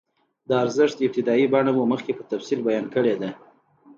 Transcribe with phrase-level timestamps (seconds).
[0.47, 3.29] د ارزښت ابتدايي بڼه مو مخکې په تفصیل بیان کړې ده